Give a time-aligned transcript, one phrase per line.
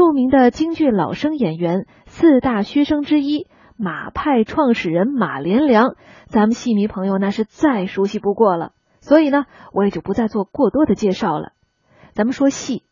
[0.00, 5.94] 著名的京剧老生演员，四大须生之一，马派创始人马连良，
[6.26, 8.72] 咱们戏迷朋友那是再熟悉不过了。
[9.02, 9.44] 所以呢，
[9.74, 11.52] 我也就不再做过多的介绍了。
[12.14, 12.78] 咱们说戏，《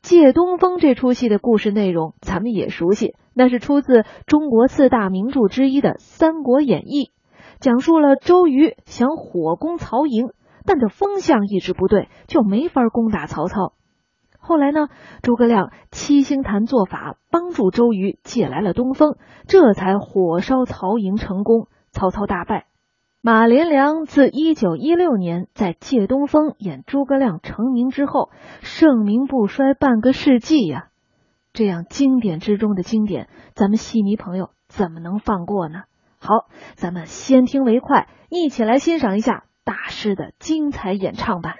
[0.00, 7.04] 借东风》这出戏的故事内容，咱们也熟悉，那是出自中国四大名著之一的《三国演义》，
[7.60, 10.30] 讲述了周瑜想火攻曹营，
[10.64, 13.74] 但这风向一直不对，就没法攻打曹操。
[14.46, 14.86] 后来呢，
[15.22, 19.16] 诸葛亮七星坛做法，帮助周瑜借来了东风，
[19.48, 22.66] 这才火烧曹营成功，曹操大败。
[23.20, 30.90] 马连良自一九一六年在《借东风》演诸葛亮成名之后，盛名不衰半个世纪呀。
[31.52, 35.82] 这样经典之中的经典，咱们戏迷朋友怎么能放过呢？
[36.20, 41.56] 好，咱们先听为快，一起来欣赏一下大师的精彩演唱吧。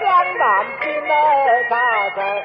[0.00, 1.10] 江南之美，
[1.70, 1.76] 咋
[2.16, 2.44] 在？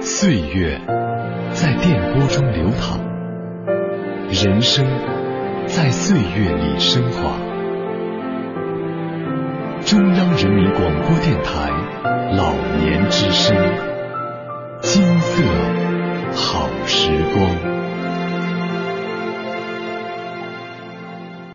[0.00, 0.80] 岁月
[1.52, 2.98] 在电波中流淌
[4.28, 4.84] 人生
[5.66, 7.38] 在岁月里升华
[9.84, 11.70] 中央人民广播电台
[12.36, 13.56] 老年之声
[14.80, 15.42] 金色
[16.34, 17.69] 好时光。